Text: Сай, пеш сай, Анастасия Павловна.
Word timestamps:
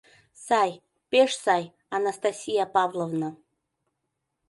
Сай, 0.45 0.71
пеш 1.11 1.31
сай, 1.43 1.63
Анастасия 1.95 2.65
Павловна. 2.75 3.29